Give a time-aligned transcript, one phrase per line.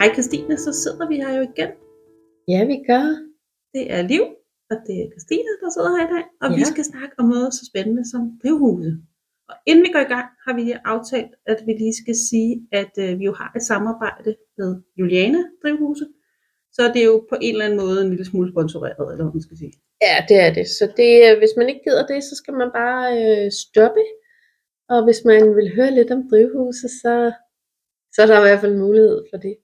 [0.00, 1.70] Hej Christine, så sidder vi her jo igen.
[2.52, 3.06] Ja, vi gør.
[3.74, 4.24] Det er Liv,
[4.70, 6.56] og det er Christine, der sidder her i dag, og ja.
[6.60, 8.92] vi skal snakke om noget så spændende som drivhuse.
[9.50, 10.64] Og inden vi går i gang, har vi
[10.94, 15.42] aftalt, at vi lige skal sige, at øh, vi jo har et samarbejde med Juliana
[15.62, 16.06] Drivhuse,
[16.76, 19.34] så det er jo på en eller anden måde en lille smule sponsoreret, eller hvad
[19.34, 19.72] man skal sige.
[20.06, 20.66] Ja, det er det.
[20.78, 24.04] Så det, øh, hvis man ikke gider det, så skal man bare øh, stoppe.
[24.88, 27.32] Og hvis man vil høre lidt om drivhuse, så,
[28.14, 29.56] så er der i hvert fald mulighed for det.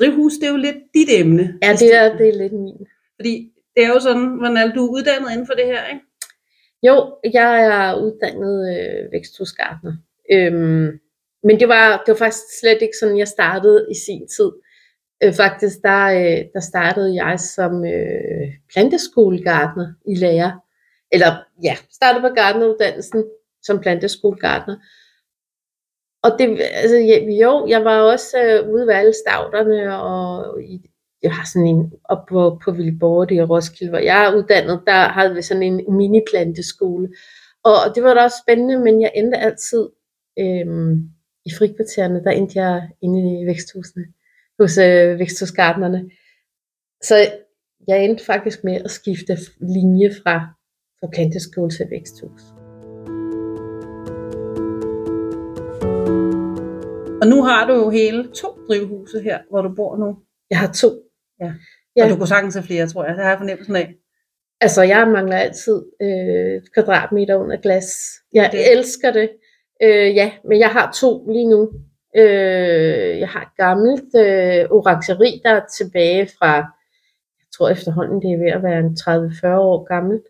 [0.00, 1.58] Drivhus, det er jo lidt dit emne.
[1.62, 2.86] Ja, det er, det er lidt min.
[3.16, 6.04] Fordi det er jo sådan, hvordan du er uddannet inden for det her, ikke?
[6.82, 9.92] Jo, jeg er uddannet øh, væksthusgartner.
[10.32, 10.88] Øhm,
[11.42, 14.50] men det var, det var faktisk slet ikke sådan, jeg startede i sin tid.
[15.24, 20.52] Øh, faktisk, der, øh, der startede jeg som øh, planteskolegartner i lærer.
[21.12, 23.24] Eller ja, startede på gartneruddannelsen
[23.62, 24.76] som planteskolegartner.
[26.22, 26.96] Og det, altså,
[27.42, 30.90] jo, jeg var også øh, ude ved alle stavterne, og i,
[31.22, 35.08] jeg har sådan en op på, på Vildborg i Roskilde, hvor jeg er uddannet, der
[35.08, 37.08] havde vi sådan en mini-planteskole.
[37.64, 39.88] Og det var da også spændende, men jeg endte altid
[40.38, 40.66] øh,
[41.44, 44.04] i frikvartererne, der endte jeg inde i væksthusene,
[44.60, 46.10] hos øh, væksthusgardnerne.
[47.02, 47.14] Så
[47.88, 50.38] jeg endte faktisk med at skifte linje fra,
[51.00, 52.59] fra planteskole til væksthus.
[57.30, 60.16] Nu har du jo hele to drivhuse her, hvor du bor nu.
[60.50, 60.88] Jeg har to.
[61.40, 61.52] Ja.
[61.96, 62.04] Ja.
[62.04, 63.14] Og du kunne sagtens have flere, tror jeg.
[63.14, 63.94] Det har jeg fornemmelsen af.
[64.60, 67.86] Altså, jeg mangler altid øh, kvadratmeter under glas.
[68.34, 69.30] Jeg Det- elsker det.
[69.82, 71.72] Øh, ja, men jeg har to lige nu.
[72.16, 76.54] Øh, jeg har et gammelt øh, orangeri, der er tilbage fra,
[77.40, 80.20] jeg tror efterhånden, det er ved at være en 30-40 år gammel.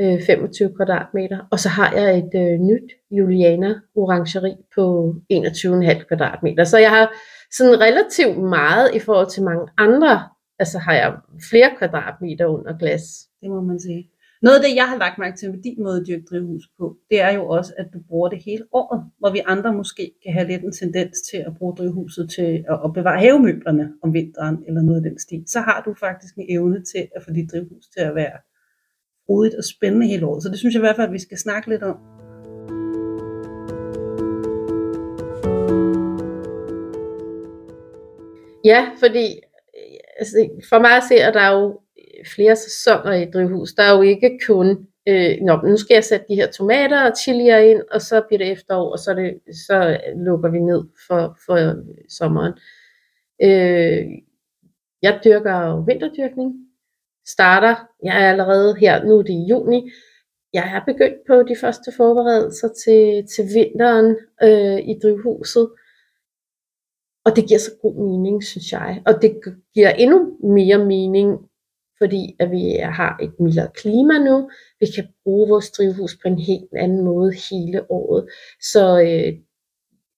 [0.00, 1.38] Øh, 25 kvadratmeter.
[1.50, 6.64] Og så har jeg et øh, nyt Juliana orangeri på 21,5 kvadratmeter.
[6.64, 7.12] Så jeg har
[7.56, 10.28] sådan relativt meget i forhold til mange andre.
[10.58, 11.14] Altså har jeg
[11.50, 13.02] flere kvadratmeter under glas.
[13.40, 14.10] Det må man sige.
[14.42, 16.96] Noget af det, jeg har lagt mærke til med din måde at dyrke drivhus på,
[17.10, 20.32] det er jo også, at du bruger det hele året, hvor vi andre måske kan
[20.32, 24.82] have lidt en tendens til at bruge drivhuset til at, bevare havemøblerne om vinteren eller
[24.82, 25.44] noget af den stil.
[25.46, 28.36] Så har du faktisk en evne til at få dit drivhus til at være
[29.28, 30.42] rodigt og spændende hele året.
[30.42, 31.96] Så det synes jeg i hvert fald, at vi skal snakke lidt om.
[38.64, 39.26] Ja, fordi
[39.78, 41.80] øh, altså, for mig at se, at der er jo
[42.34, 43.72] flere sæsoner i et drivhus.
[43.72, 47.16] Der er jo ikke kun, øh, Nå, nu skal jeg sætte de her tomater og
[47.16, 51.38] chilier ind, og så bliver det efterår, og så, det, så lukker vi ned for,
[51.46, 51.74] for
[52.08, 52.52] sommeren.
[53.42, 54.06] Øh,
[55.02, 56.63] jeg dyrker jo vinterdyrkning.
[57.26, 57.74] Starter,
[58.04, 59.90] jeg er allerede her, nu er det i juni,
[60.52, 65.70] jeg er begyndt på de første forberedelser til, til vinteren øh, i drivhuset.
[67.24, 69.02] Og det giver så god mening, synes jeg.
[69.06, 69.40] Og det
[69.74, 71.38] giver endnu mere mening,
[71.98, 74.50] fordi at vi har et mildere klima nu.
[74.80, 78.28] Vi kan bruge vores drivhus på en helt anden måde hele året.
[78.60, 79.32] Så øh,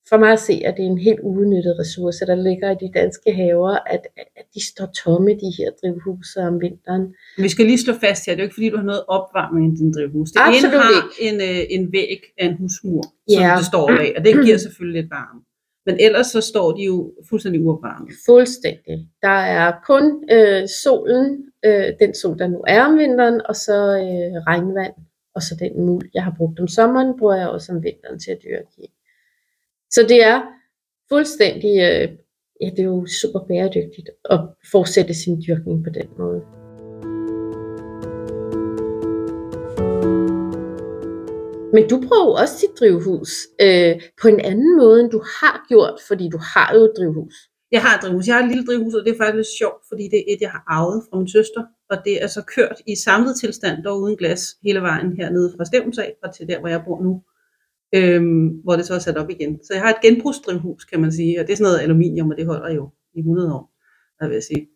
[0.09, 2.91] for mig at se, at det er en helt uudnyttet ressource, der ligger i de
[2.95, 4.07] danske haver, at,
[4.37, 7.15] at de står tomme, de her drivhuse om vinteren.
[7.39, 9.73] Vi skal lige slå fast her, det er jo ikke fordi, du har noget opvarmning
[9.73, 10.31] i din drivhus.
[10.31, 13.55] Det Absolut ene har en, øh, en væg af en husmur, som Ja.
[13.59, 15.41] det står af, og det giver selvfølgelig lidt varme.
[15.87, 18.13] Men ellers så står de jo fuldstændig uopvarmet.
[18.27, 19.09] Fuldstændig.
[19.23, 23.77] Der er kun øh, solen, øh, den sol, der nu er om vinteren, og så
[24.03, 24.93] øh, regnvand,
[25.35, 28.31] og så den muld, jeg har brugt om sommeren, bruger jeg også om vinteren til
[28.31, 28.87] at dyrke i.
[29.91, 30.43] Så det er
[31.09, 32.09] fuldstændig, øh,
[32.61, 34.41] ja, det er jo super bæredygtigt at
[34.73, 36.41] fortsætte sin dyrkning på den måde.
[41.75, 43.31] Men du bruger jo også dit drivhus
[43.65, 47.35] øh, på en anden måde, end du har gjort, fordi du har jo et drivhus.
[47.73, 48.27] Jeg har et drivhus.
[48.27, 50.41] Jeg har et lille drivhus, og det er faktisk lidt sjovt, fordi det er et,
[50.41, 51.63] jeg har arvet fra min søster.
[51.91, 55.65] Og det er så kørt i samlet tilstand, dog uden glas, hele vejen hernede fra
[55.65, 57.23] Stævns og til der, hvor jeg bor nu.
[57.95, 59.65] Øhm, hvor det så er sat op igen.
[59.65, 61.41] Så jeg har et genbrugsdrivhus, kan man sige.
[61.41, 63.73] Og det er sådan noget aluminium, og det holder jo i 100 år,
[64.21, 64.69] der vil jeg sige.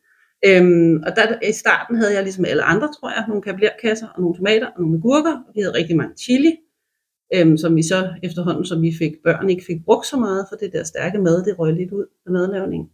[0.47, 4.21] Øhm, og der, i starten havde jeg ligesom alle andre, tror jeg, nogle kabelerkasser og
[4.21, 5.33] nogle tomater og nogle agurker.
[5.33, 6.57] Og vi havde rigtig mange chili,
[7.35, 10.57] øhm, som vi så efterhånden, som vi fik børn, ikke fik brugt så meget, for
[10.57, 12.89] det der stærke mad, det røg lidt ud af madlavningen.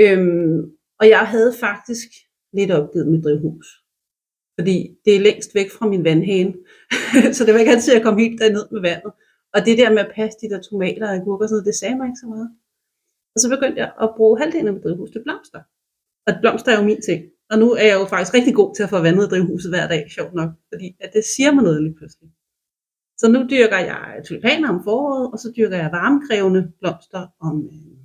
[0.00, 0.70] Øhm,
[1.00, 2.08] og jeg havde faktisk
[2.52, 3.66] lidt opgivet mit drivhus.
[4.58, 6.54] Fordi det er længst væk fra min vandhane.
[7.36, 9.12] så det var ikke altid, at jeg kom helt derned med vandet.
[9.56, 11.74] Og det der med at passe de der tomater og agurker, og sådan noget, det
[11.80, 12.48] sagde mig ikke så meget.
[13.34, 15.60] Og så begyndte jeg at bruge halvdelen af mit drivhus til blomster.
[16.26, 17.20] Og blomster er jo min ting.
[17.50, 20.02] Og nu er jeg jo faktisk rigtig god til at få vandet drivhuset hver dag,
[20.16, 20.50] sjovt nok.
[20.72, 22.28] Fordi at det siger mig noget lige pludselig.
[23.20, 27.96] Så nu dyrker jeg tulipaner om foråret, og så dyrker jeg varmekrævende blomster om, øh,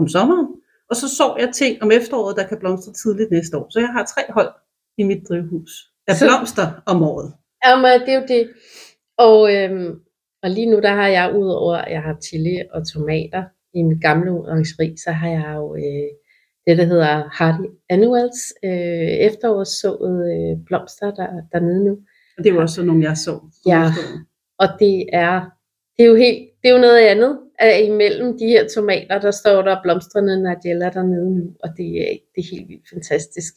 [0.00, 0.48] om sommeren.
[0.90, 3.66] Og så sår jeg ting om efteråret, der kan blomstre tidligt næste år.
[3.70, 4.50] Så jeg har tre hold
[4.98, 5.70] i mit drivhus
[6.08, 7.28] af Så- blomster om året.
[7.66, 8.44] Jamen, det er jo det.
[9.18, 9.90] Og, øhm,
[10.42, 13.44] og lige nu, der har jeg, udover at jeg har chili og tomater
[13.74, 16.10] i mit gamle orangeri, så har jeg jo øh,
[16.66, 21.92] det, der hedder Hardy Annuals, øh, efterårssået øh, blomster der, dernede nu.
[22.38, 23.40] Og det er jo også sådan nogle, jeg så.
[23.66, 23.84] Ja.
[24.58, 25.34] Og det er,
[25.96, 27.38] det er jo helt, det er jo noget andet.
[27.58, 32.16] At imellem de her tomater, der står der blomstrende Nigella dernede nu, og det er,
[32.34, 33.54] det er helt vildt fantastisk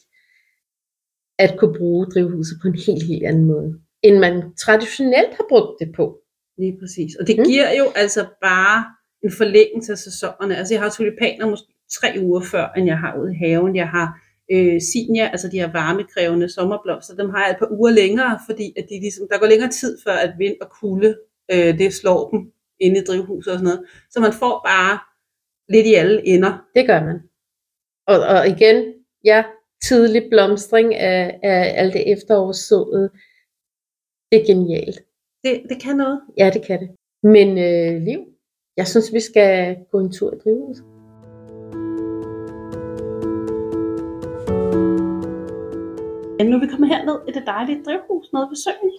[1.38, 5.80] at kunne bruge drivhuset på en helt, helt anden måde, end man traditionelt har brugt
[5.80, 6.18] det på.
[6.58, 7.14] Lige præcis.
[7.20, 7.44] Og det Mm.
[7.44, 8.84] giver jo altså bare
[9.22, 10.56] en forlængelse af sæsonerne.
[10.56, 13.76] Altså jeg har tulipaner måske tre uger før, end jeg har ude i haven.
[13.76, 14.20] Jeg har
[14.52, 18.72] øh, sinia, altså de her varmekrævende sommerblomster, dem har jeg et par uger længere, fordi
[18.76, 21.18] at de ligesom, der går længere tid før, at vind og kulde,
[21.52, 23.84] øh, det slår dem inde i drivhuset og sådan noget.
[24.10, 24.98] Så man får bare
[25.68, 26.52] lidt i alle ender.
[26.74, 27.18] Det gør man.
[28.06, 29.44] Og, og igen, ja,
[29.84, 33.10] tidlig blomstring af, af alt det efterårssået.
[34.32, 35.00] Det er genialt.
[35.44, 36.20] Det, det kan noget.
[36.38, 36.90] Ja, det kan det.
[37.22, 38.20] Men øh, Liv,
[38.76, 40.84] jeg synes, vi skal gå en tur i drivhuset.
[46.38, 48.90] Men nu er vi kommet herned i det dejlige drivhus nede ved søen.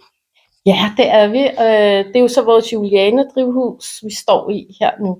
[0.65, 1.43] Ja, det er vi.
[1.65, 5.11] Øh, det er jo så vores Juliane-drivhus, vi står i her nu.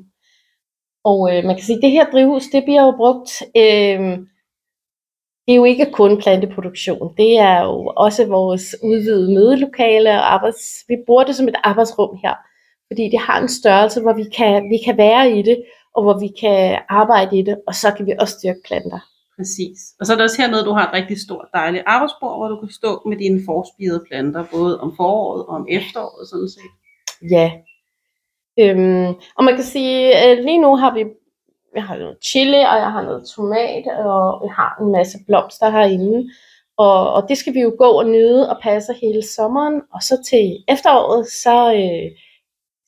[1.03, 4.19] Og øh, man kan sige, at det her drivhus, det bliver jo brugt, øh,
[5.45, 10.83] det er jo ikke kun planteproduktion, det er jo også vores udvidede mødelokale og arbejds,
[10.87, 12.33] vi bruger det som et arbejdsrum her,
[12.87, 15.63] fordi det har en størrelse, hvor vi kan, vi kan være i det,
[15.95, 18.99] og hvor vi kan arbejde i det, og så kan vi også dyrke planter.
[19.37, 19.79] Præcis.
[19.99, 22.59] Og så er der også hernede, du har et rigtig stort dejligt arbejdsbord, hvor du
[22.59, 26.71] kan stå med dine forspirede planter, både om foråret og om efteråret, sådan set.
[27.31, 27.51] Ja.
[28.59, 31.05] Øhm, og man kan sige, at lige nu har vi,
[31.75, 35.69] jeg har noget chili, og jeg har noget tomat, og jeg har en masse blomster
[35.69, 36.31] herinde.
[36.77, 39.81] Og, og det skal vi jo gå og nyde og passe hele sommeren.
[39.93, 42.11] Og så til efteråret, så, øh,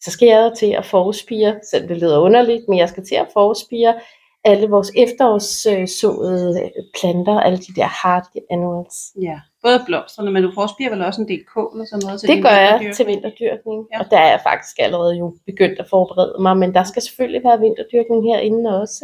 [0.04, 3.28] så skal jeg til at forspire, selvom det lyder underligt, men jeg skal til at
[3.34, 3.96] forspire
[4.44, 8.98] alle vores efterårssåede øh, planter, alle de der hardy annuals.
[9.22, 12.30] Ja, både blomsterne, men du forspirer vel også en del kål og sådan noget til
[12.30, 13.98] Det gør jeg til vinterdyrkning, Ja.
[13.98, 14.00] ja.
[14.02, 17.44] og der er jeg faktisk allerede jo begyndt at forberede mig, men der skal selvfølgelig
[17.48, 19.04] være vinterdyrkning herinde også.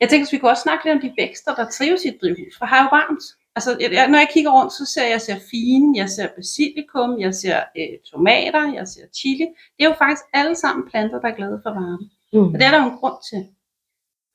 [0.00, 2.18] Jeg tænker, at vi kunne også snakke lidt om de vækster, der trives i et
[2.22, 3.24] drivhus, for er jo varmt.
[3.56, 6.26] Altså, jeg, jeg, når jeg kigger rundt, så ser jeg, jeg ser fine, jeg ser
[6.38, 9.46] basilikum, jeg ser øh, tomater, jeg ser chili.
[9.74, 12.04] Det er jo faktisk alle sammen planter, der er glade for varme.
[12.32, 12.52] Mm.
[12.52, 13.40] Og det er der jo en grund til.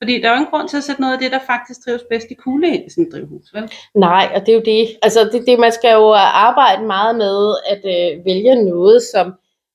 [0.02, 2.02] Fordi der er jo en grund til at sætte noget af det, der faktisk trives
[2.10, 3.70] bedst i kulde ind i sådan et drivhus, vel?
[3.94, 4.88] Nej, og det er jo det.
[5.02, 9.32] Altså, det, det man skal jo arbejde meget med at øh, vælge noget, som,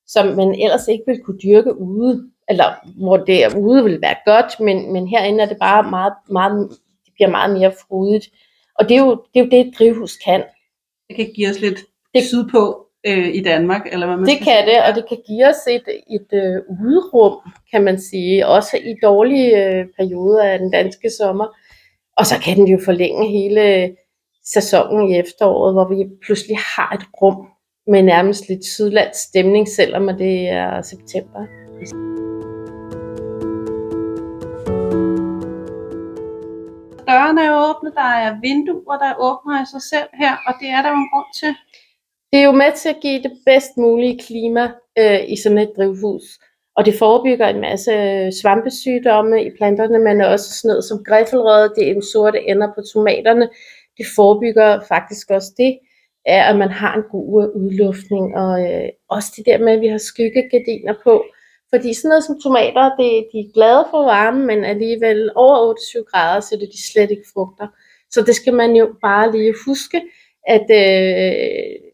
[0.08, 2.28] som man ellers ikke vil kunne dyrke ude.
[2.50, 2.66] Eller
[2.98, 6.70] hvor det ude vil være godt, men, men herinde er det bare meget, meget,
[7.06, 8.26] det bliver meget mere frodigt.
[8.80, 10.44] Og det er jo det, er jo det et drivhus kan.
[11.08, 11.80] Det kan give os lidt
[12.16, 14.66] Det- sydpå øh, i Danmark, eller hvad man Det kan sige.
[14.66, 17.40] det, og det kan give os et, et øh, udrum,
[17.72, 21.48] kan man sige, også i dårlige øh, perioder af den danske sommer.
[22.18, 23.96] Og så kan den jo forlænge hele
[24.46, 27.48] sæsonen i efteråret, hvor vi pludselig har et rum
[27.88, 31.46] med nærmest lidt sydlands stemning, selvom det er september.
[37.10, 40.82] Dørene er åbne, der er vinduer, der åbner af sig selv her, og det er
[40.82, 41.56] der jo en grund til.
[42.32, 45.74] Det er jo med til at give det bedst mulige klima øh, i sådan et
[45.78, 46.24] drivhus.
[46.76, 51.74] Og det forebygger en masse øh, svampesygdomme i planterne, men også sådan noget som griffelrøde,
[51.76, 53.50] det er en sorte ender på tomaterne.
[53.98, 55.80] Det forebygger faktisk også det,
[56.26, 59.82] er, at man har en god øh, udluftning, og øh, også det der med, at
[59.82, 61.26] vi har skyggegardiner på.
[61.70, 66.04] Fordi sådan noget som tomater, det, de er glade for varme, men alligevel over 28
[66.12, 67.68] grader, så det de slet ikke frugter.
[68.12, 70.02] Så det skal man jo bare lige huske,
[70.48, 71.91] at øh,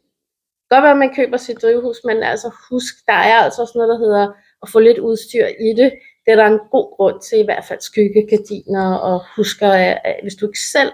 [0.69, 3.89] godt være, at man køber sit drivhus, men altså husk, der er altså også noget,
[3.89, 4.27] der hedder
[4.63, 5.91] at få lidt udstyr i det.
[6.25, 10.35] Det er der en god grund til, i hvert fald skyggegardiner, og husker, at hvis
[10.35, 10.91] du ikke selv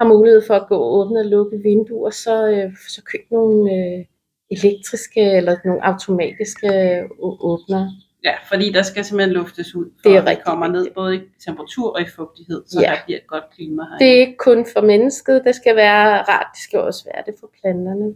[0.00, 3.72] har mulighed for at gå og åbne og lukke vinduer, så, øh, så køb nogle
[3.76, 4.04] øh,
[4.50, 7.90] elektriske eller nogle automatiske øh, å- åbnere.
[8.24, 11.20] Ja, fordi der skal simpelthen luftes ud, for Det er det kommer ned både i
[11.46, 12.86] temperatur og i fugtighed, så Ja.
[12.90, 13.98] der bliver et godt klima her.
[13.98, 17.34] Det er ikke kun for mennesket, det skal være rart, det skal også være det
[17.40, 18.14] for planterne.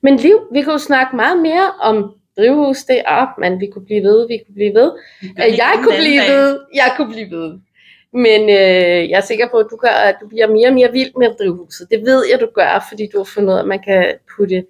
[0.00, 4.28] Men Liv, vi kunne snakke meget mere om drivhus, er, men vi kunne blive ved,
[4.28, 4.92] vi kunne blive ved.
[5.36, 7.58] Jeg kunne blive ved, jeg kunne blive ved.
[8.12, 10.92] Men øh, jeg er sikker på, at du, gør, at du bliver mere og mere
[10.92, 11.90] vild med drivhuset.
[11.90, 14.64] Det ved jeg, du gør, fordi du har fundet ud af, at man kan putte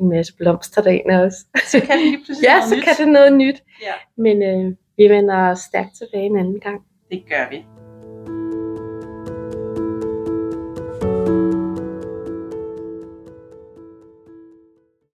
[0.00, 1.38] en masse blomster derinde også.
[1.64, 2.84] Så kan det lige pludselig ja, så nyt.
[2.84, 3.62] kan det noget nyt.
[3.82, 3.92] Ja.
[4.16, 6.80] Men øh, vi vender stærkt tilbage en anden gang.
[7.10, 7.77] Det gør vi.